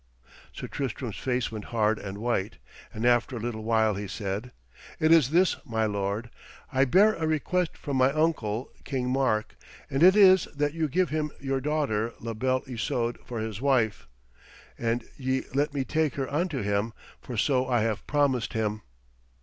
[0.51, 2.57] Sir Tristram's face went hard and white,
[2.91, 4.51] and after a little while he said:
[4.99, 6.31] 'It is this, my lord.
[6.73, 9.55] I bear a request from my uncle, King Mark,
[9.91, 14.07] and it is that you give him your daughter La Belle Isoude for his wife,
[14.75, 18.81] and ye let me take her unto him, for so I have promised him.'